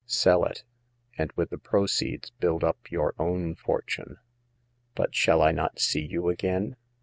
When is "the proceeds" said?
1.51-2.31